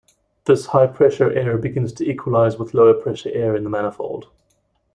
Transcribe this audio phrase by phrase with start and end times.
[0.45, 4.31] This high-pressure air begins to equalize with lower-pressure air in the manifold.